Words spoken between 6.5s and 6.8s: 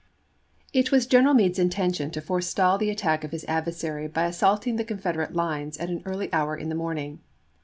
in the